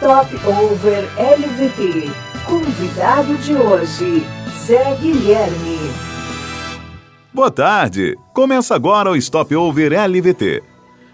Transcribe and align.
Stop 0.00 0.34
Over 0.46 1.10
LVT. 1.18 2.10
Convidado 2.46 3.34
de 3.34 3.54
hoje, 3.54 4.26
Zé 4.64 4.96
Guilherme. 4.98 5.76
Boa 7.34 7.50
tarde! 7.50 8.16
Começa 8.32 8.74
agora 8.74 9.10
o 9.10 9.16
Stop 9.16 9.54
Over 9.54 9.92
LVT. 9.92 10.62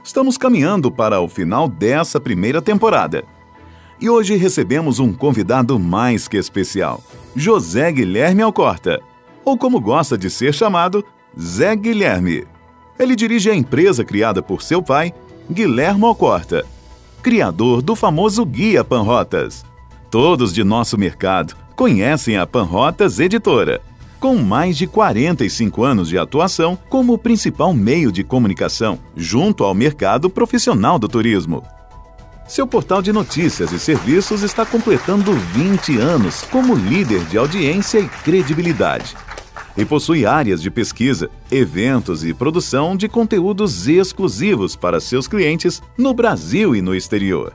Estamos 0.05 0.39
caminhando 0.39 0.89
para 0.89 1.21
o 1.21 1.27
final 1.27 1.67
dessa 1.67 2.21
primeira 2.21 2.63
temporada. 2.63 3.25
E 4.01 4.09
hoje 4.09 4.37
recebemos 4.37 5.01
um 5.01 5.13
convidado 5.13 5.81
mais 5.81 6.29
que 6.29 6.37
especial, 6.37 7.03
José 7.35 7.91
Guilherme 7.91 8.43
Alcorta, 8.43 9.01
ou 9.45 9.59
como 9.59 9.81
gosta 9.81 10.17
de 10.17 10.31
ser 10.31 10.55
chamado, 10.55 11.05
Zé 11.37 11.75
Guilherme. 11.75 12.47
Ele 12.97 13.17
dirige 13.17 13.51
a 13.51 13.55
empresa 13.55 14.05
criada 14.05 14.41
por 14.41 14.63
seu 14.63 14.81
pai, 14.81 15.13
Guilherme 15.51 16.05
Alcorta, 16.05 16.65
criador 17.27 17.83
do 17.83 17.97
famoso 17.97 18.47
Guia 18.47 18.85
Panrotas. 18.85 19.65
Todos 20.13 20.55
de 20.55 20.63
nosso 20.63 20.97
mercado 20.97 21.57
conhecem 21.75 22.37
a 22.37 22.47
Panrotas 22.47 23.19
Editora, 23.19 23.83
com 24.21 24.37
mais 24.37 24.77
de 24.77 24.87
45 24.87 25.83
anos 25.83 26.09
de 26.09 26.17
atuação 26.17 26.79
como 26.89 27.19
principal 27.19 27.75
meio 27.75 28.13
de 28.13 28.23
comunicação 28.23 28.97
junto 29.17 29.65
ao 29.65 29.75
mercado 29.75 30.31
profissional 30.31 31.01
do 31.01 31.09
turismo. 31.09 31.65
Seu 32.47 32.65
portal 32.65 33.03
de 33.03 33.13
notícias 33.13 33.73
e 33.73 33.81
serviços 33.81 34.45
está 34.45 34.65
completando 34.65 35.33
20 35.33 35.99
anos 35.99 36.43
como 36.43 36.77
líder 36.77 37.25
de 37.25 37.37
audiência 37.37 37.99
e 37.99 38.09
credibilidade. 38.09 39.17
E 39.77 39.85
possui 39.85 40.25
áreas 40.25 40.63
de 40.63 40.71
pesquisa, 40.71 41.29
eventos 41.51 42.25
e 42.25 42.33
produção 42.33 42.97
de 42.97 43.09
conteúdos 43.09 43.87
exclusivos 43.87 44.75
para 44.75 45.01
seus 45.01 45.29
clientes 45.29 45.83
no 45.99 46.15
Brasil 46.15 46.75
e 46.75 46.81
no 46.81 46.95
exterior. 46.95 47.53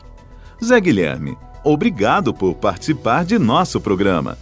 Zé 0.63 0.79
Guilherme, 0.79 1.35
obrigado 1.63 2.33
por 2.33 2.53
participar 2.55 3.25
de 3.25 3.39
nosso 3.39 3.81
programa 3.81 4.37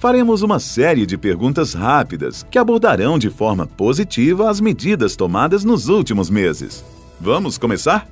faremos 0.00 0.40
uma 0.40 0.58
série 0.58 1.04
de 1.04 1.18
perguntas 1.18 1.74
rápidas 1.74 2.42
que 2.50 2.58
abordarão 2.58 3.18
de 3.18 3.28
forma 3.28 3.66
positiva 3.66 4.48
as 4.48 4.58
medidas 4.58 5.14
tomadas 5.14 5.62
nos 5.62 5.90
últimos 5.90 6.30
meses. 6.30 6.82
Vamos 7.20 7.58
começar? 7.58 8.08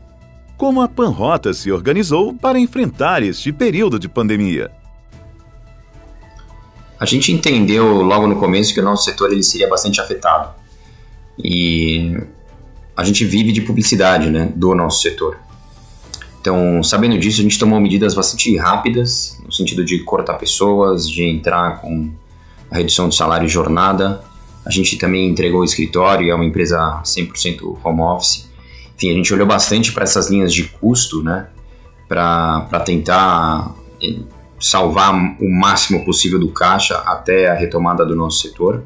Como 0.59 0.83
a 0.83 0.89
Panrota 0.89 1.55
se 1.55 1.73
organizou 1.73 2.35
para 2.35 2.61
enfrentar 2.61 3.23
este 3.23 3.51
período 3.55 3.99
de 3.99 4.07
pandemia? 4.07 4.71
A 6.99 7.07
gente 7.07 7.33
entendeu 7.33 8.03
logo 8.03 8.27
no 8.27 8.37
começo 8.37 8.75
que 8.75 8.81
o 8.81 8.85
nosso 8.85 9.05
setor 9.05 9.33
ele 9.33 9.43
seria 9.43 9.69
bastante 9.69 10.01
afetado. 10.01 10.51
E 11.39 12.17
a 12.97 13.05
gente 13.05 13.25
vive 13.25 13.53
de 13.53 13.61
publicidade, 13.61 14.29
né, 14.29 14.53
do 14.57 14.75
nosso 14.75 15.03
setor. 15.03 15.39
Então, 16.41 16.83
sabendo 16.83 17.19
disso, 17.19 17.41
a 17.41 17.43
gente 17.43 17.59
tomou 17.59 17.81
medidas 17.81 18.15
bastante 18.15 18.57
rápidas, 18.57 19.39
no 19.45 19.53
sentido 19.53 19.85
de 19.85 20.01
cortar 20.01 20.35
pessoas, 20.35 21.09
de 21.09 21.25
entrar 21.25 21.81
com 21.81 22.11
a 22.71 22.77
redução 22.77 23.09
de 23.09 23.15
salário 23.15 23.47
e 23.47 23.49
jornada. 23.49 24.23
A 24.65 24.71
gente 24.71 24.97
também 24.97 25.29
entregou 25.29 25.61
o 25.61 25.65
escritório, 25.65 26.31
é 26.31 26.35
uma 26.35 26.45
empresa 26.45 27.01
100% 27.05 27.79
home 27.85 28.01
office. 28.01 28.49
Enfim, 28.97 29.13
a 29.13 29.15
gente 29.15 29.33
olhou 29.33 29.47
bastante 29.47 29.93
para 29.93 30.03
essas 30.03 30.29
linhas 30.29 30.53
de 30.53 30.65
custo, 30.65 31.23
né, 31.23 31.47
para 32.09 32.81
tentar 32.85 33.75
eh, 34.03 34.17
salvar 34.61 35.15
o 35.15 35.49
máximo 35.49 36.05
possível 36.05 36.39
do 36.39 36.51
caixa 36.53 36.97
até 37.07 37.49
a 37.49 37.55
retomada 37.55 38.05
do 38.05 38.17
nosso 38.17 38.41
setor. 38.41 38.85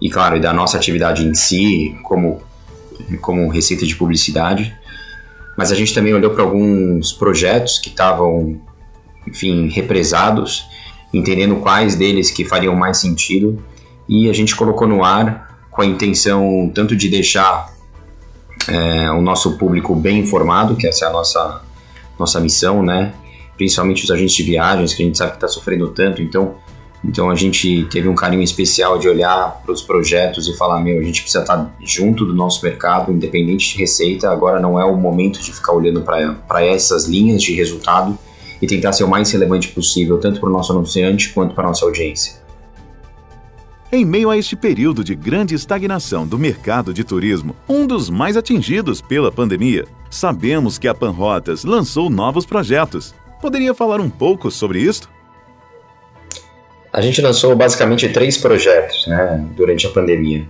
E, 0.00 0.10
claro, 0.10 0.36
e 0.36 0.40
da 0.40 0.52
nossa 0.52 0.76
atividade 0.76 1.24
em 1.24 1.34
si, 1.34 1.96
como, 2.02 2.42
como 3.20 3.48
receita 3.48 3.86
de 3.86 3.96
publicidade 3.96 4.74
mas 5.56 5.70
a 5.70 5.74
gente 5.74 5.94
também 5.94 6.12
olhou 6.12 6.30
para 6.32 6.42
alguns 6.42 7.12
projetos 7.12 7.78
que 7.78 7.88
estavam, 7.88 8.60
enfim, 9.26 9.68
represados, 9.68 10.64
entendendo 11.12 11.56
quais 11.56 11.94
deles 11.94 12.30
que 12.30 12.44
fariam 12.44 12.74
mais 12.74 12.98
sentido, 12.98 13.62
e 14.08 14.28
a 14.28 14.32
gente 14.32 14.54
colocou 14.54 14.86
no 14.86 15.04
ar 15.04 15.66
com 15.70 15.82
a 15.82 15.86
intenção 15.86 16.70
tanto 16.74 16.94
de 16.94 17.08
deixar 17.08 17.72
é, 18.68 19.10
o 19.12 19.20
nosso 19.20 19.56
público 19.56 19.94
bem 19.94 20.20
informado, 20.20 20.76
que 20.76 20.86
essa 20.86 21.06
é 21.06 21.08
a 21.08 21.12
nossa, 21.12 21.62
nossa 22.18 22.40
missão, 22.40 22.82
né? 22.82 23.14
Principalmente 23.56 24.04
os 24.04 24.10
agentes 24.10 24.34
de 24.34 24.42
viagens, 24.42 24.94
que 24.94 25.02
a 25.02 25.06
gente 25.06 25.18
sabe 25.18 25.32
que 25.32 25.36
está 25.36 25.48
sofrendo 25.48 25.88
tanto, 25.88 26.22
então 26.22 26.56
então 27.06 27.30
a 27.30 27.34
gente 27.34 27.84
teve 27.90 28.08
um 28.08 28.14
carinho 28.14 28.42
especial 28.42 28.98
de 28.98 29.06
olhar 29.06 29.60
para 29.62 29.72
os 29.72 29.82
projetos 29.82 30.48
e 30.48 30.56
falar: 30.56 30.80
meu, 30.80 30.98
a 30.98 31.02
gente 31.02 31.20
precisa 31.20 31.42
estar 31.42 31.56
tá 31.58 31.70
junto 31.82 32.24
do 32.24 32.32
nosso 32.32 32.64
mercado, 32.64 33.12
independente 33.12 33.74
de 33.74 33.78
receita. 33.78 34.30
Agora 34.30 34.58
não 34.58 34.80
é 34.80 34.84
o 34.84 34.96
momento 34.96 35.38
de 35.40 35.52
ficar 35.52 35.74
olhando 35.74 36.00
para 36.00 36.64
essas 36.64 37.04
linhas 37.04 37.42
de 37.42 37.52
resultado 37.52 38.18
e 38.62 38.66
tentar 38.66 38.92
ser 38.92 39.04
o 39.04 39.08
mais 39.08 39.30
relevante 39.30 39.68
possível, 39.68 40.18
tanto 40.18 40.40
para 40.40 40.48
o 40.48 40.52
nosso 40.52 40.72
anunciante 40.72 41.30
quanto 41.34 41.54
para 41.54 41.64
a 41.64 41.68
nossa 41.68 41.84
audiência. 41.84 42.42
Em 43.92 44.04
meio 44.04 44.30
a 44.30 44.36
este 44.36 44.56
período 44.56 45.04
de 45.04 45.14
grande 45.14 45.54
estagnação 45.54 46.26
do 46.26 46.38
mercado 46.38 46.92
de 46.92 47.04
turismo, 47.04 47.54
um 47.68 47.86
dos 47.86 48.08
mais 48.08 48.36
atingidos 48.36 49.00
pela 49.00 49.30
pandemia, 49.30 49.84
sabemos 50.10 50.78
que 50.78 50.88
a 50.88 50.94
Panrotas 50.94 51.64
lançou 51.64 52.08
novos 52.10 52.46
projetos. 52.46 53.14
Poderia 53.44 53.74
falar 53.74 54.00
um 54.00 54.08
pouco 54.08 54.50
sobre 54.50 54.80
isso? 54.80 55.06
a 56.90 57.00
gente 57.02 57.20
lançou 57.20 57.54
basicamente 57.54 58.08
três 58.08 58.38
projetos 58.38 59.06
né, 59.06 59.44
durante 59.54 59.86
a 59.86 59.90
pandemia. 59.90 60.46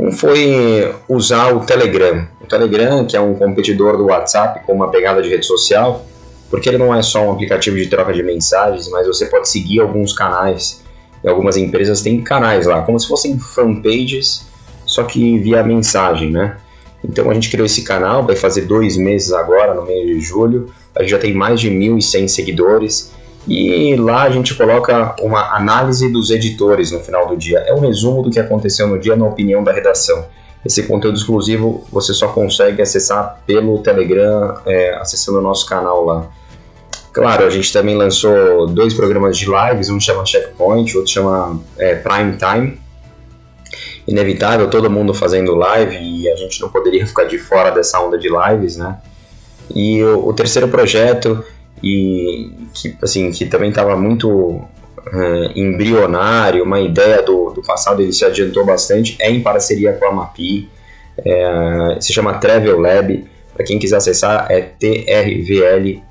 Um 0.00 0.10
foi 0.10 0.94
usar 1.06 1.54
o 1.54 1.66
Telegram. 1.66 2.26
O 2.40 2.46
Telegram, 2.46 3.04
que 3.04 3.14
é 3.14 3.20
um 3.20 3.34
competidor 3.34 3.98
do 3.98 4.06
WhatsApp 4.06 4.64
com 4.64 4.72
uma 4.72 4.90
pegada 4.90 5.20
de 5.20 5.28
rede 5.28 5.44
social, 5.44 6.06
porque 6.48 6.70
ele 6.70 6.78
não 6.78 6.94
é 6.94 7.02
só 7.02 7.26
um 7.26 7.32
aplicativo 7.32 7.76
de 7.76 7.86
troca 7.88 8.14
de 8.14 8.22
mensagens, 8.22 8.88
mas 8.88 9.06
você 9.06 9.26
pode 9.26 9.46
seguir 9.46 9.80
alguns 9.80 10.14
canais. 10.14 10.82
E 11.22 11.28
algumas 11.28 11.58
empresas 11.58 12.00
têm 12.00 12.22
canais 12.22 12.64
lá, 12.64 12.80
como 12.80 12.98
se 12.98 13.06
fossem 13.06 13.38
fanpages, 13.38 14.46
só 14.86 15.04
que 15.04 15.38
via 15.38 15.62
mensagem, 15.62 16.30
né? 16.30 16.56
Então 17.04 17.30
a 17.30 17.34
gente 17.34 17.50
criou 17.50 17.66
esse 17.66 17.82
canal, 17.82 18.24
vai 18.24 18.36
fazer 18.36 18.62
dois 18.62 18.96
meses 18.96 19.32
agora, 19.32 19.74
no 19.74 19.84
mês 19.84 20.06
de 20.06 20.20
julho. 20.20 20.72
A 20.94 21.02
gente 21.02 21.10
já 21.10 21.18
tem 21.18 21.34
mais 21.34 21.60
de 21.60 21.70
1.100 21.70 22.28
seguidores 22.28 23.12
e 23.46 23.96
lá 23.96 24.22
a 24.22 24.30
gente 24.30 24.54
coloca 24.54 25.16
uma 25.20 25.56
análise 25.56 26.08
dos 26.08 26.30
editores 26.30 26.92
no 26.92 27.00
final 27.00 27.26
do 27.26 27.36
dia. 27.36 27.58
É 27.66 27.74
um 27.74 27.80
resumo 27.80 28.22
do 28.22 28.30
que 28.30 28.38
aconteceu 28.38 28.86
no 28.86 28.98
dia 28.98 29.16
na 29.16 29.26
opinião 29.26 29.64
da 29.64 29.72
redação. 29.72 30.26
Esse 30.64 30.84
conteúdo 30.84 31.16
exclusivo 31.16 31.84
você 31.90 32.14
só 32.14 32.28
consegue 32.28 32.80
acessar 32.80 33.42
pelo 33.44 33.78
Telegram, 33.78 34.58
é, 34.64 34.94
acessando 34.94 35.38
o 35.38 35.42
nosso 35.42 35.66
canal 35.66 36.04
lá. 36.04 36.28
Claro, 37.12 37.44
a 37.44 37.50
gente 37.50 37.72
também 37.72 37.96
lançou 37.96 38.66
dois 38.68 38.94
programas 38.94 39.36
de 39.36 39.46
lives, 39.46 39.90
um 39.90 40.00
chama 40.00 40.24
Checkpoint, 40.24 40.96
outro 40.96 41.12
chama 41.12 41.60
é, 41.76 41.96
Prime 41.96 42.36
Time. 42.36 42.81
Inevitável, 44.06 44.68
todo 44.68 44.90
mundo 44.90 45.14
fazendo 45.14 45.54
live 45.54 45.96
e 45.96 46.28
a 46.28 46.36
gente 46.36 46.60
não 46.60 46.68
poderia 46.68 47.06
ficar 47.06 47.24
de 47.24 47.38
fora 47.38 47.70
dessa 47.70 48.00
onda 48.00 48.18
de 48.18 48.28
lives, 48.28 48.76
né? 48.76 48.98
E 49.74 50.02
o, 50.02 50.28
o 50.28 50.32
terceiro 50.32 50.68
projeto 50.68 51.44
e 51.82 52.50
que, 52.74 52.96
assim, 53.02 53.30
que 53.30 53.46
também 53.46 53.70
estava 53.70 53.96
muito 53.96 54.60
é, 55.12 55.52
embrionário, 55.58 56.64
uma 56.64 56.80
ideia 56.80 57.22
do, 57.22 57.50
do 57.50 57.62
passado, 57.62 58.02
ele 58.02 58.12
se 58.12 58.24
adiantou 58.24 58.64
bastante, 58.64 59.16
é 59.20 59.30
em 59.30 59.40
parceria 59.40 59.92
com 59.92 60.06
a 60.06 60.12
MAPI, 60.12 60.68
é, 61.18 61.96
se 62.00 62.12
chama 62.12 62.34
Travel 62.34 62.80
Lab, 62.80 63.24
para 63.54 63.64
quem 63.64 63.78
quiser 63.78 63.96
acessar 63.96 64.46
é 64.50 64.60
trvl.com.br 64.60 66.02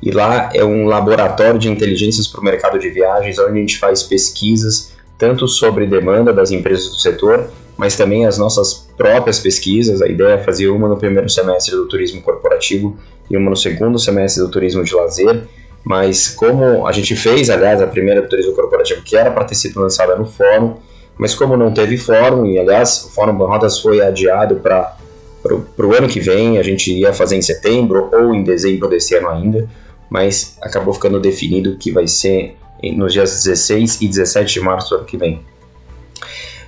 e 0.00 0.10
lá 0.10 0.50
é 0.54 0.64
um 0.64 0.86
laboratório 0.86 1.58
de 1.58 1.68
inteligências 1.68 2.26
para 2.26 2.40
o 2.40 2.44
mercado 2.44 2.78
de 2.78 2.88
viagens, 2.88 3.38
onde 3.38 3.58
a 3.58 3.60
gente 3.60 3.78
faz 3.78 4.02
pesquisas 4.02 4.96
tanto 5.18 5.48
sobre 5.48 5.86
demanda 5.86 6.32
das 6.32 6.50
empresas 6.52 6.88
do 6.88 7.00
setor, 7.00 7.50
mas 7.76 7.96
também 7.96 8.24
as 8.24 8.38
nossas 8.38 8.88
próprias 8.96 9.40
pesquisas. 9.40 10.00
A 10.00 10.06
ideia 10.06 10.34
é 10.34 10.38
fazer 10.38 10.68
uma 10.68 10.88
no 10.88 10.96
primeiro 10.96 11.28
semestre 11.28 11.74
do 11.74 11.86
turismo 11.86 12.22
corporativo 12.22 12.96
e 13.28 13.36
uma 13.36 13.50
no 13.50 13.56
segundo 13.56 13.98
semestre 13.98 14.42
do 14.42 14.50
turismo 14.50 14.84
de 14.84 14.94
lazer. 14.94 15.42
Mas 15.84 16.28
como 16.28 16.86
a 16.86 16.92
gente 16.92 17.16
fez, 17.16 17.50
aliás, 17.50 17.82
a 17.82 17.86
primeira 17.86 18.22
do 18.22 18.28
turismo 18.28 18.52
corporativo, 18.52 19.02
que 19.02 19.16
era 19.16 19.30
para 19.30 19.44
ter 19.44 19.54
sido 19.54 19.80
lançada 19.80 20.14
no 20.16 20.26
fórum, 20.26 20.76
mas 21.18 21.34
como 21.34 21.56
não 21.56 21.74
teve 21.74 21.96
fórum, 21.96 22.46
e 22.46 22.58
aliás, 22.58 23.04
o 23.04 23.10
Fórum 23.10 23.36
Banrotas 23.36 23.80
foi 23.80 24.00
adiado 24.00 24.56
para 24.56 24.96
o 25.44 25.92
ano 25.92 26.08
que 26.08 26.20
vem, 26.20 26.58
a 26.58 26.62
gente 26.62 26.92
ia 26.92 27.12
fazer 27.12 27.36
em 27.36 27.42
setembro 27.42 28.08
ou 28.12 28.32
em 28.32 28.44
dezembro 28.44 28.88
desse 28.88 29.16
ano 29.16 29.28
ainda, 29.28 29.68
mas 30.08 30.56
acabou 30.62 30.94
ficando 30.94 31.18
definido 31.18 31.76
que 31.76 31.90
vai 31.90 32.06
ser 32.06 32.56
nos 32.82 33.12
dias 33.12 33.44
16 33.44 34.00
e 34.00 34.08
17 34.08 34.54
de 34.54 34.60
março 34.60 34.90
do 34.90 34.96
ano 34.96 35.04
que 35.04 35.16
vem. 35.16 35.42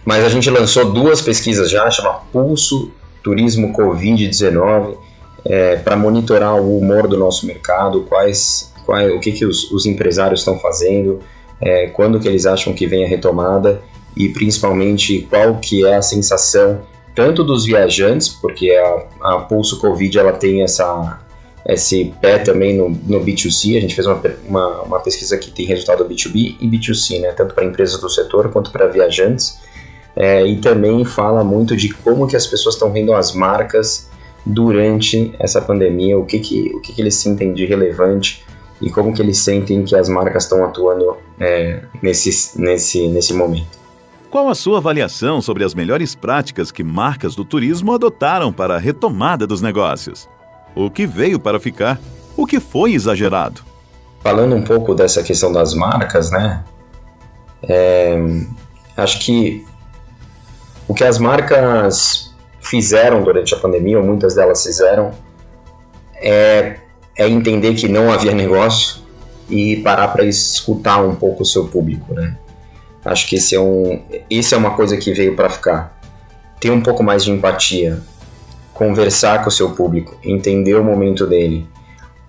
Mas 0.05 0.25
a 0.25 0.29
gente 0.29 0.49
lançou 0.51 0.91
duas 0.93 1.21
pesquisas 1.21 1.71
já, 1.71 1.91
chama 1.91 2.21
Pulso 2.33 2.91
Turismo 3.23 3.73
Covid-19, 3.73 4.97
é, 5.45 5.77
para 5.77 5.97
monitorar 5.97 6.57
o 6.57 6.79
humor 6.79 7.07
do 7.07 7.17
nosso 7.17 7.47
mercado, 7.47 8.03
quais, 8.03 8.73
o 8.87 9.21
que, 9.21 9.33
que 9.33 9.45
os, 9.45 9.71
os 9.71 9.87
empresários 9.87 10.41
estão 10.41 10.59
fazendo, 10.59 11.21
é, 11.61 11.89
quando 11.89 12.19
que 12.19 12.29
eles 12.29 12.47
acham 12.47 12.73
que 12.73 12.87
vem 12.87 13.05
a 13.05 13.09
retomada 13.09 13.83
e 14.17 14.29
principalmente 14.29 15.27
qual 15.31 15.59
que 15.59 15.87
é 15.87 15.97
a 15.97 16.03
sensação 16.03 16.81
tanto 17.15 17.45
dos 17.45 17.65
viajantes, 17.65 18.29
porque 18.29 18.71
a, 18.71 19.35
a 19.35 19.39
Pulso 19.41 19.79
Covid 19.81 20.19
ela 20.19 20.33
tem 20.33 20.63
essa, 20.63 21.21
esse 21.67 22.15
pé 22.21 22.39
também 22.39 22.77
no, 22.77 22.89
no 22.89 23.21
B2C. 23.21 23.77
A 23.77 23.81
gente 23.81 23.95
fez 23.95 24.07
uma, 24.07 24.21
uma, 24.47 24.83
uma 24.83 25.01
pesquisa 25.01 25.37
que 25.37 25.51
tem 25.51 25.67
resultado 25.67 26.05
B2B 26.05 26.57
e 26.61 26.69
B2C, 26.69 27.21
né? 27.21 27.33
tanto 27.33 27.55
para 27.55 27.65
empresas 27.65 28.01
do 28.01 28.09
setor 28.09 28.51
quanto 28.51 28.71
para 28.71 28.87
viajantes. 28.87 29.59
É, 30.17 30.45
e 30.45 30.57
também 30.57 31.05
fala 31.05 31.45
muito 31.45 31.77
de 31.77 31.93
como 31.95 32.27
que 32.27 32.37
as 32.37 32.47
pessoas 32.47 32.75
estão 32.75 32.93
vendo 32.93 33.13
as 33.13 33.33
marcas 33.33 34.11
durante 34.45 35.33
essa 35.39 35.61
pandemia, 35.61 36.19
o 36.19 36.25
que, 36.25 36.39
que, 36.41 36.73
o 36.75 36.81
que, 36.81 36.93
que 36.93 37.01
eles 37.01 37.15
sentem 37.15 37.53
de 37.53 37.65
relevante 37.67 38.45
e 38.81 38.91
como 38.91 39.13
que 39.13 39.21
eles 39.21 39.39
sentem 39.39 39.85
que 39.85 39.95
as 39.95 40.09
marcas 40.09 40.45
estão 40.45 40.65
atuando 40.65 41.17
é, 41.39 41.83
nesse, 42.03 42.59
nesse, 42.59 43.07
nesse 43.09 43.35
momento. 43.35 43.79
Qual 44.31 44.49
a 44.49 44.55
sua 44.55 44.79
avaliação 44.79 45.43
sobre 45.43 45.65
as 45.65 45.75
melhores 45.75 46.15
práticas 46.15 46.71
que 46.71 46.85
marcas 46.85 47.35
do 47.35 47.45
turismo 47.45 47.93
adotaram 47.93 48.53
para 48.53 48.77
a 48.77 48.79
retomada 48.79 49.47
dos 49.47 49.61
negócios? 49.61 50.29
O 50.85 50.91
que 50.91 51.07
veio 51.07 51.39
para 51.39 51.61
ficar? 51.61 52.01
O 52.35 52.47
que 52.47 52.59
foi 52.59 52.95
exagerado? 52.95 53.63
Falando 54.23 54.55
um 54.55 54.63
pouco 54.63 54.95
dessa 54.95 55.23
questão 55.23 55.53
das 55.53 55.75
marcas, 55.75 56.31
né? 56.31 56.65
É, 57.63 58.17
acho 58.97 59.19
que 59.19 59.67
o 60.89 60.95
que 60.95 61.05
as 61.05 61.19
marcas 61.19 62.35
fizeram 62.63 63.23
durante 63.23 63.55
a 63.55 63.59
pandemia, 63.59 63.99
ou 63.99 64.05
muitas 64.05 64.35
delas 64.35 64.63
fizeram, 64.63 65.11
é, 66.17 66.77
é 67.15 67.29
entender 67.29 67.75
que 67.75 67.87
não 67.87 68.11
havia 68.11 68.33
negócio 68.33 69.03
e 69.51 69.77
parar 69.77 70.09
para 70.09 70.25
escutar 70.25 71.05
um 71.05 71.15
pouco 71.15 71.43
o 71.43 71.47
seu 71.47 71.69
público, 71.69 72.15
né? 72.15 72.39
Acho 73.05 73.29
que 73.29 73.37
esse 73.37 73.55
é, 73.55 73.61
um, 73.61 74.03
esse 74.31 74.55
é 74.55 74.57
uma 74.57 74.71
coisa 74.71 74.97
que 74.97 75.13
veio 75.13 75.37
para 75.37 75.51
ficar. 75.51 76.01
Ter 76.59 76.71
um 76.71 76.81
pouco 76.81 77.03
mais 77.03 77.23
de 77.23 77.31
empatia, 77.31 78.03
conversar 78.81 79.43
com 79.43 79.51
o 79.51 79.53
seu 79.53 79.73
público, 79.73 80.19
entender 80.25 80.75
o 80.75 80.83
momento 80.83 81.27
dele 81.27 81.69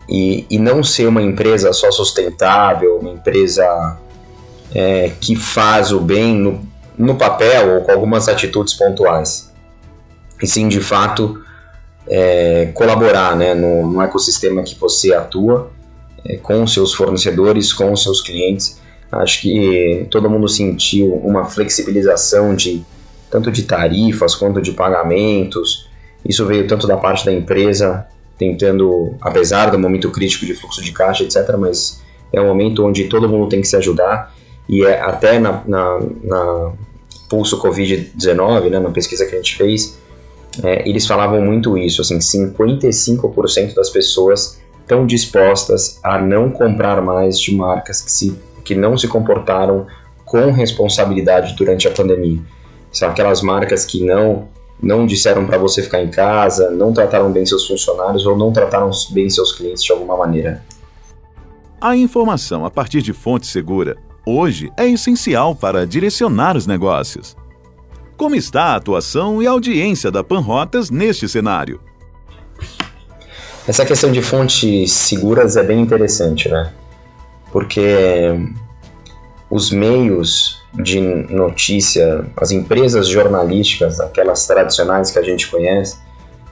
e, 0.10 0.46
e 0.50 0.60
não 0.60 0.84
ser 0.84 1.08
uma 1.08 1.22
empresa 1.22 1.72
só 1.72 1.90
sustentável, 1.90 2.98
uma 2.98 3.10
empresa 3.10 3.98
é, 4.76 5.12
que 5.22 5.36
faz 5.36 5.94
o 5.94 6.02
bem 6.02 6.36
no, 6.36 6.62
no 6.98 7.16
papel 7.16 7.76
ou 7.76 7.82
com 7.82 7.92
algumas 7.94 8.28
atitudes 8.28 8.74
pontuais. 8.74 9.50
E 10.44 10.46
sim, 10.46 10.68
de 10.68 10.82
fato, 10.82 11.42
é, 12.06 12.72
colaborar 12.74 13.36
né, 13.38 13.54
no, 13.54 13.88
no, 13.88 14.02
ecossistema 14.02 14.62
que 14.62 14.76
você 14.76 15.14
atua, 15.14 15.72
é, 16.26 16.36
com 16.36 16.64
os 16.64 16.74
seus 16.74 16.94
fornecedores, 16.94 17.72
com 17.72 17.94
os 17.94 18.04
seus 18.04 18.20
clientes 18.20 18.82
Acho 19.12 19.42
que 19.42 20.08
todo 20.10 20.30
mundo 20.30 20.48
sentiu 20.48 21.14
uma 21.16 21.44
flexibilização 21.44 22.56
de 22.56 22.82
tanto 23.30 23.52
de 23.52 23.64
tarifas 23.64 24.36
quanto 24.36 24.62
de 24.62 24.72
pagamentos. 24.72 25.90
Isso 26.28 26.46
veio 26.46 26.68
tanto 26.68 26.88
da 26.88 26.98
parte 26.98 27.26
da 27.26 27.32
empresa 27.32 28.06
tentando, 28.38 29.16
apesar 29.22 29.70
do 29.70 29.78
momento 29.78 30.10
crítico 30.10 30.46
de 30.46 30.54
fluxo 30.54 30.82
de 30.82 30.92
caixa, 30.92 31.24
etc., 31.24 31.56
mas 31.58 32.02
é 32.34 32.42
um 32.42 32.48
momento 32.48 32.86
onde 32.86 33.06
todo 33.06 33.28
mundo 33.30 33.50
tem 33.50 33.62
que 33.62 33.68
se 33.68 33.76
ajudar 33.76 34.34
e 34.68 34.84
é 34.84 35.02
até 35.02 35.40
na, 35.40 35.64
na, 35.68 36.00
na 36.24 36.72
Pulso 37.30 37.62
Covid-19, 37.62 38.70
né, 38.70 38.80
na 38.80 38.90
pesquisa 38.90 39.26
que 39.26 39.36
a 39.36 39.38
gente 39.38 39.56
fez, 39.56 40.00
é, 40.64 40.88
eles 40.88 41.06
falavam 41.06 41.42
muito 41.42 41.78
isso, 41.78 42.02
assim, 42.02 42.18
55% 42.20 43.74
das 43.74 43.90
pessoas 43.90 44.62
estão 44.82 45.06
dispostas 45.06 46.00
a 46.04 46.20
não 46.20 46.50
comprar 46.50 47.02
mais 47.02 47.40
de 47.40 47.56
marcas 47.56 48.02
que 48.02 48.12
se 48.12 48.38
que 48.64 48.76
não 48.76 48.96
se 48.96 49.08
comportaram 49.08 49.88
com 50.24 50.52
responsabilidade 50.52 51.56
durante 51.56 51.88
a 51.88 51.92
pandemia. 51.92 52.40
São 52.92 53.10
aquelas 53.10 53.42
marcas 53.42 53.86
que 53.86 54.04
não 54.06 54.48
não 54.82 55.06
disseram 55.06 55.46
para 55.46 55.58
você 55.58 55.84
ficar 55.84 56.02
em 56.02 56.10
casa, 56.10 56.70
não 56.72 56.92
trataram 56.94 57.32
bem 57.32 57.46
seus 57.46 57.68
funcionários 57.68 58.26
ou 58.26 58.38
não 58.38 58.52
trataram 58.52 58.90
bem 59.12 59.30
seus 59.30 59.52
clientes 59.52 59.84
de 59.84 59.92
alguma 59.92 60.18
maneira. 60.18 60.64
A 61.80 61.96
informação 61.96 62.66
a 62.66 62.72
partir 62.72 63.02
de 63.02 63.14
fonte 63.14 63.48
segura 63.48 63.98
hoje 64.26 64.72
é 64.78 64.88
essencial 64.88 65.56
para 65.56 65.86
direcionar 65.86 66.56
os 66.56 66.68
negócios. 66.68 67.36
Como 68.18 68.36
está 68.36 68.66
a 68.66 68.76
atuação 68.76 69.42
e 69.42 69.48
a 69.48 69.52
audiência 69.52 70.12
da 70.12 70.24
Panrotas 70.24 70.90
neste 70.90 71.28
cenário? 71.28 71.80
Essa 73.68 73.86
questão 73.86 74.12
de 74.12 74.22
fontes 74.22 74.92
seguras 74.92 75.56
é 75.56 75.64
bem 75.64 75.82
interessante, 75.82 76.50
né? 76.50 76.72
porque 77.52 78.32
os 79.50 79.70
meios 79.70 80.61
de 80.74 81.00
notícia, 81.02 82.26
as 82.38 82.52
empresas 82.52 83.08
jornalísticas, 83.08 84.00
aquelas 84.00 84.48
tradicionais 84.48 85.12
que 85.12 85.20
a 85.20 85.22
gente 85.22 85.50
conhece, 85.50 85.98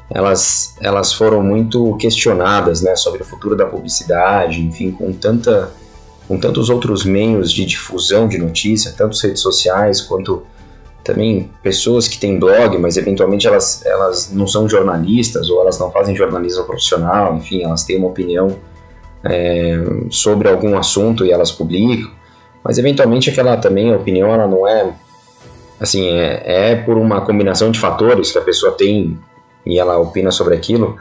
elas, 0.10 0.76
elas 0.82 1.14
foram 1.14 1.42
muito 1.42 1.96
questionadas 1.98 2.82
né, 2.82 2.96
sobre 2.96 3.22
o 3.22 3.26
futuro 3.26 3.56
da 3.56 3.66
publicidade, 3.66 4.62
enfim, 4.62 4.92
com, 4.92 5.14
tanta, 5.14 5.72
com 6.28 6.38
tantos 6.38 6.70
outros 6.70 7.06
meios 7.06 7.52
de 7.52 7.66
difusão 7.66 8.28
de 8.28 8.38
notícia, 8.38 8.94
tanto 8.98 9.18
redes 9.18 9.42
sociais 9.42 10.02
quanto 10.02 10.44
também 11.04 11.50
pessoas 11.64 12.08
que 12.08 12.20
têm 12.20 12.38
blog, 12.38 12.78
mas 12.78 12.98
eventualmente 12.98 13.48
elas, 13.48 13.86
elas 13.86 14.32
não 14.32 14.48
são 14.48 14.68
jornalistas 14.68 15.50
ou 15.50 15.62
elas 15.62 15.80
não 15.80 15.92
fazem 15.92 16.16
jornalismo 16.16 16.66
profissional, 16.66 17.36
enfim, 17.36 17.64
elas 17.64 17.84
têm 17.84 17.98
uma 17.98 18.08
opinião 18.08 18.58
é, 19.24 19.78
sobre 20.10 20.50
algum 20.50 20.78
assunto 20.78 21.26
e 21.26 21.32
elas 21.32 21.52
publicam, 21.52 22.12
mas 22.64 22.78
eventualmente 22.78 23.30
aquela 23.30 23.58
também 23.58 23.94
a 23.94 23.98
opinião 23.98 24.34
ela 24.34 24.48
não 24.48 24.68
é 24.68 24.94
assim 25.80 26.08
é, 26.10 26.72
é 26.72 26.76
por 26.76 26.98
uma 26.98 27.22
combinação 27.22 27.72
de 27.72 27.80
fatores 27.80 28.32
que 28.32 28.38
a 28.38 28.42
pessoa 28.42 28.74
tem 28.74 29.18
e 29.66 29.80
ela 29.80 29.98
opina 29.98 30.32
sobre 30.32 30.56
aquilo, 30.56 30.98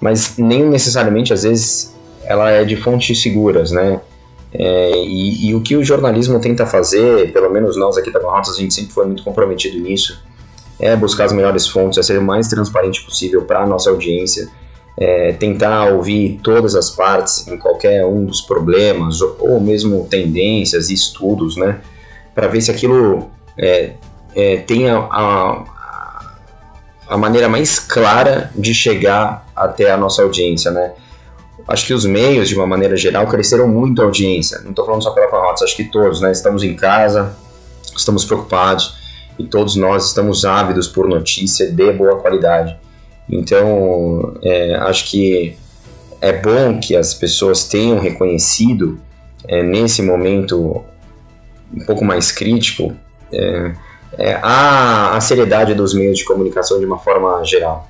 mas 0.00 0.36
nem 0.38 0.64
necessariamente 0.64 1.32
às 1.32 1.42
vezes 1.42 1.94
ela 2.24 2.50
é 2.50 2.64
de 2.64 2.76
fontes 2.76 3.22
seguras, 3.22 3.70
né? 3.70 4.00
É, 4.52 4.92
e, 4.96 5.48
e, 5.48 5.54
o 5.54 5.60
que 5.60 5.76
o 5.76 5.84
jornalismo 5.84 6.40
tenta 6.40 6.64
fazer, 6.64 7.32
pelo 7.32 7.50
menos 7.50 7.76
nós 7.76 7.98
aqui 7.98 8.10
da 8.10 8.20
Barrotas, 8.20 8.54
a 8.54 8.58
gente 8.58 8.72
sempre 8.72 8.92
foi 8.92 9.04
muito 9.04 9.22
comprometido 9.22 9.78
nisso, 9.78 10.22
é 10.78 10.96
buscar 10.96 11.24
as 11.24 11.32
melhores 11.32 11.66
fontes, 11.66 11.98
é 11.98 12.02
ser 12.02 12.18
o 12.18 12.22
mais 12.22 12.48
transparente 12.48 13.04
possível 13.04 13.42
para 13.42 13.60
a 13.62 13.66
nossa 13.66 13.90
audiência, 13.90 14.48
é, 14.98 15.32
tentar 15.32 15.92
ouvir 15.92 16.40
todas 16.42 16.74
as 16.74 16.90
partes 16.90 17.46
em 17.46 17.58
qualquer 17.58 18.04
um 18.06 18.24
dos 18.24 18.40
problemas, 18.40 19.20
ou, 19.20 19.60
mesmo 19.60 20.06
tendências 20.08 20.88
e 20.88 20.94
estudos, 20.94 21.56
né? 21.56 21.80
Para 22.34 22.48
ver 22.48 22.60
se 22.62 22.70
aquilo 22.70 23.30
é, 23.58 23.92
é, 24.34 24.56
tem 24.58 24.88
a, 24.88 24.96
a, 24.98 25.64
a, 27.08 27.16
maneira 27.16 27.48
mais 27.48 27.78
clara 27.78 28.50
de 28.54 28.72
chegar 28.72 29.46
até 29.54 29.90
a 29.90 29.96
nossa 29.96 30.22
audiência, 30.22 30.70
né? 30.70 30.92
Acho 31.68 31.86
que 31.86 31.94
os 31.94 32.04
meios, 32.04 32.48
de 32.48 32.54
uma 32.54 32.66
maneira 32.66 32.96
geral, 32.96 33.26
cresceram 33.26 33.66
muito 33.68 34.00
a 34.00 34.04
audiência. 34.04 34.60
Não 34.60 34.70
estou 34.70 34.86
falando 34.86 35.02
só 35.02 35.10
pela 35.10 35.28
Farrotes, 35.28 35.62
acho 35.62 35.76
que 35.76 35.84
todos, 35.84 36.20
né? 36.20 36.30
Estamos 36.32 36.62
em 36.62 36.74
casa, 36.74 37.36
estamos 37.94 38.24
preocupados 38.24 38.96
e 39.38 39.44
todos 39.44 39.76
nós 39.76 40.06
estamos 40.06 40.44
ávidos 40.44 40.88
por 40.88 41.08
notícia 41.08 41.70
de 41.70 41.92
boa 41.92 42.18
qualidade. 42.20 42.78
Então, 43.28 44.34
é, 44.42 44.74
acho 44.76 45.10
que 45.10 45.56
é 46.20 46.32
bom 46.32 46.78
que 46.78 46.96
as 46.96 47.14
pessoas 47.14 47.68
tenham 47.68 47.98
reconhecido 47.98 48.98
é, 49.46 49.62
nesse 49.62 50.02
momento 50.02 50.84
um 51.74 51.84
pouco 51.84 52.04
mais 52.04 52.30
crítico 52.30 52.94
é, 53.32 53.72
é, 54.18 54.34
a, 54.42 55.16
a 55.16 55.20
seriedade 55.20 55.74
dos 55.74 55.92
meios 55.94 56.18
de 56.18 56.24
comunicação 56.24 56.78
de 56.78 56.86
uma 56.86 56.98
forma 56.98 57.44
geral. 57.44 57.88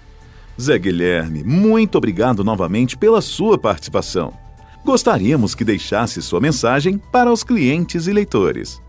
Zé 0.60 0.78
Guilherme, 0.78 1.44
muito 1.44 1.98
obrigado 1.98 2.42
novamente 2.42 2.96
pela 2.96 3.20
sua 3.20 3.58
participação. 3.58 4.32
Gostaríamos 4.84 5.54
que 5.54 5.64
deixasse 5.64 6.22
sua 6.22 6.40
mensagem 6.40 6.98
para 7.12 7.30
os 7.30 7.44
clientes 7.44 8.06
e 8.06 8.12
leitores. 8.12 8.80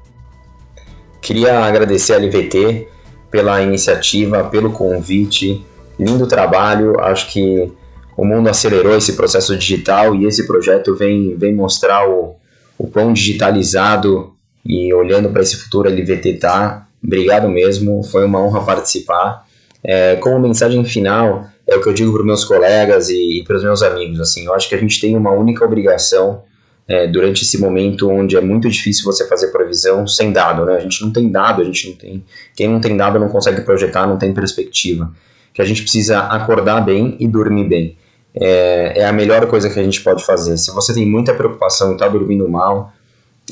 Queria 1.22 1.60
agradecer 1.60 2.14
a 2.14 2.18
LVT 2.18 2.88
pela 3.30 3.62
iniciativa, 3.62 4.46
pelo 4.46 4.72
convite 4.72 5.66
lindo 6.00 6.28
trabalho. 6.28 7.00
Acho 7.00 7.32
que 7.32 7.72
o 8.16 8.26
mundo 8.26 8.50
acelerou 8.50 8.98
esse 8.98 9.14
processo 9.14 9.56
digital 9.56 10.16
e 10.16 10.26
esse 10.26 10.48
projeto 10.48 10.96
vem, 10.96 11.36
vem 11.38 11.54
mostrar 11.54 12.10
o, 12.10 12.36
o 12.78 12.88
quão 12.88 13.14
digitalizado 13.14 14.34
e 14.66 14.94
olhando 14.94 15.30
para 15.30 15.42
esse 15.42 15.56
futuro 15.56 15.90
LVT 15.90 16.34
tá. 16.34 16.88
Obrigado 17.04 17.48
mesmo, 17.48 18.04
foi 18.04 18.26
uma 18.26 18.42
honra 18.42 18.64
participar. 18.64 19.46
É, 19.84 20.16
como 20.16 20.40
mensagem 20.40 20.84
final, 20.84 21.46
é 21.68 21.76
o 21.76 21.82
que 21.82 21.88
eu 21.88 21.94
digo 21.94 22.12
para 22.12 22.24
meus 22.24 22.44
colegas 22.44 23.10
e, 23.10 23.40
e 23.40 23.44
para 23.44 23.56
os 23.56 23.64
meus 23.64 23.84
amigos. 23.84 24.20
Assim, 24.20 24.46
eu 24.46 24.54
acho 24.54 24.68
que 24.68 24.76
a 24.76 24.80
gente 24.80 25.00
tem 25.00 25.16
uma 25.16 25.32
única 25.32 25.64
obrigação 25.64 26.42
é, 26.88 27.06
durante 27.08 27.44
esse 27.44 27.58
momento 27.60 28.10
onde 28.10 28.36
é 28.36 28.42
muito 28.42 28.68
difícil 28.68 29.06
você 29.06 29.28
fazer 29.28 29.52
previsão 29.52 30.08
sem 30.08 30.32
dado, 30.32 30.66
né? 30.66 30.76
A 30.76 30.80
gente 30.80 31.02
não 31.04 31.14
tem 31.14 31.30
dado, 31.30 31.62
a 31.62 31.66
gente 31.66 31.90
não 31.90 31.96
tem. 31.96 32.26
Quem 32.56 32.68
não 32.68 32.82
tem 32.82 32.98
dado 32.98 33.20
não 33.20 33.30
consegue 33.30 33.62
projetar, 33.62 34.08
não 34.08 34.18
tem 34.18 34.34
perspectiva 34.34 35.12
que 35.58 35.62
a 35.64 35.66
gente 35.66 35.82
precisa 35.82 36.20
acordar 36.20 36.82
bem 36.82 37.18
e 37.20 37.28
dormir 37.28 37.64
bem. 37.68 37.98
É, 38.36 39.00
é 39.00 39.06
a 39.08 39.12
melhor 39.12 39.48
coisa 39.48 39.68
que 39.68 39.80
a 39.80 39.84
gente 39.84 40.02
pode 40.02 40.24
fazer. 40.24 40.56
Se 40.56 40.70
você 40.70 40.94
tem 40.94 41.04
muita 41.04 41.34
preocupação 41.34 41.90
e 41.90 41.94
está 41.94 42.08
dormindo 42.08 42.48
mal, 42.48 42.94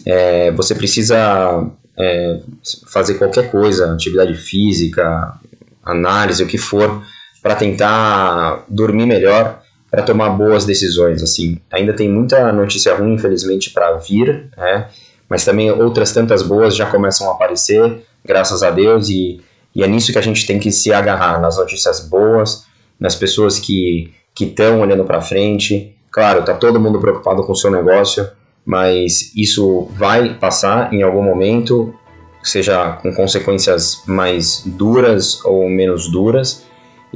é, 0.06 0.52
você 0.52 0.76
precisa 0.76 1.68
é, 1.98 2.42
fazer 2.86 3.16
qualquer 3.16 3.50
coisa, 3.50 3.92
atividade 3.92 4.36
física, 4.36 5.34
análise, 5.84 6.44
o 6.44 6.48
que 6.48 6.60
for, 6.60 7.02
para 7.42 7.56
tentar 7.56 8.66
dormir 8.70 9.08
melhor, 9.08 9.64
para 9.90 10.04
tomar 10.04 10.30
boas 10.30 10.64
decisões. 10.64 11.24
Assim, 11.24 11.58
ainda 11.72 11.92
tem 11.92 12.08
muita 12.08 12.54
notícia 12.54 12.94
ruim, 12.96 13.16
infelizmente, 13.16 13.72
para 13.72 13.96
vir, 13.96 14.48
né? 14.56 14.90
mas 15.28 15.44
também 15.44 15.72
outras 15.72 16.12
tantas 16.12 16.44
boas 16.44 16.76
já 16.76 16.86
começam 16.86 17.28
a 17.28 17.32
aparecer, 17.32 18.04
graças 18.24 18.62
a 18.62 18.70
Deus, 18.70 19.10
e, 19.10 19.42
e 19.76 19.84
é 19.84 19.88
nisso 19.88 20.12
que 20.12 20.18
a 20.18 20.22
gente 20.22 20.48
tem 20.48 20.58
que 20.58 20.72
se 20.72 20.94
agarrar, 20.94 21.40
nas 21.42 21.58
notícias 21.58 22.00
boas, 22.00 22.66
nas 23.00 23.14
pessoas 23.14 23.60
que 23.60 24.14
estão 24.40 24.80
olhando 24.80 25.04
para 25.04 25.22
frente. 25.22 25.94
Claro, 26.10 26.44
tá 26.44 26.54
todo 26.54 26.80
mundo 26.80 27.00
preocupado 27.00 27.44
com 27.44 27.52
o 27.52 27.56
seu 27.56 27.70
negócio, 27.70 28.26
mas 28.66 29.34
isso 29.36 29.90
vai 29.92 30.34
passar 30.36 30.94
em 30.94 31.04
algum 31.04 31.22
momento, 31.22 31.94
seja 32.42 32.94
com 33.02 33.14
consequências 33.14 34.02
mais 34.08 34.64
duras 34.66 35.44
ou 35.44 35.70
menos 35.70 36.10
duras, 36.10 36.64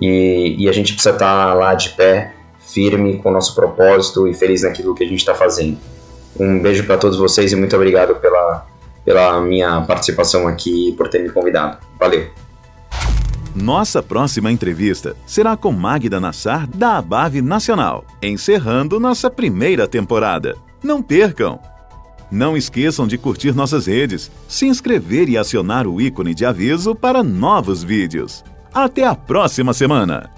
e, 0.02 0.56
e 0.60 0.68
a 0.68 0.72
gente 0.74 0.94
precisa 0.94 1.16
estar 1.16 1.48
tá 1.48 1.54
lá 1.54 1.74
de 1.74 1.90
pé, 1.92 2.34
firme 2.60 3.18
com 3.18 3.30
o 3.30 3.32
nosso 3.32 3.56
propósito 3.56 4.28
e 4.28 4.34
feliz 4.34 4.64
naquilo 4.64 4.94
que 4.94 5.04
a 5.04 5.08
gente 5.08 5.20
está 5.20 5.34
fazendo. 5.34 5.78
Um 6.38 6.60
beijo 6.62 6.86
para 6.86 6.98
todos 6.98 7.18
vocês 7.18 7.52
e 7.52 7.56
muito 7.56 7.76
obrigado 7.76 8.16
pela, 8.16 8.68
pela 9.04 9.42
minha 9.42 9.82
participação 9.82 10.48
aqui 10.48 10.90
e 10.90 10.92
por 10.94 11.08
ter 11.08 11.20
me 11.20 11.30
convidado. 11.30 11.78
Valeu! 11.98 12.49
Nossa 13.62 14.02
próxima 14.02 14.50
entrevista 14.50 15.18
será 15.26 15.58
com 15.58 15.74
Magda 15.74 16.18
Nassar, 16.18 16.66
da 16.66 16.98
Abave 16.98 17.42
Nacional, 17.42 18.06
encerrando 18.22 19.02
nossa 19.02 19.30
primeira 19.30 19.86
temporada. 19.86 20.56
Não 20.82 21.02
percam! 21.02 21.60
Não 22.32 22.56
esqueçam 22.56 23.06
de 23.06 23.18
curtir 23.18 23.54
nossas 23.54 23.88
redes, 23.88 24.32
se 24.48 24.66
inscrever 24.66 25.28
e 25.28 25.38
acionar 25.38 25.88
o 25.88 26.00
ícone 26.00 26.34
de 26.34 26.46
aviso 26.46 26.96
para 26.96 27.22
novos 27.22 27.84
vídeos. 27.84 28.46
Até 28.74 29.04
a 29.04 29.14
próxima 29.14 29.74
semana! 29.74 30.30